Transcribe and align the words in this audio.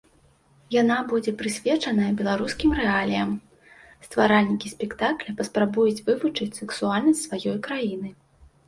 Яна 0.81 0.95
будзе 1.11 1.33
прысвечаная 1.41 2.07
беларускім 2.21 2.73
рэаліям, 2.81 3.29
стваральнікі 4.09 4.67
спектакля 4.75 5.37
паспрабуюць 5.45 6.03
вывучыць 6.11 6.53
сэксуальнасць 6.63 7.25
сваёй 7.29 7.57
краіны. 7.71 8.09